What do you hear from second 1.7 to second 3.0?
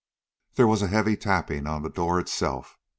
the door itself.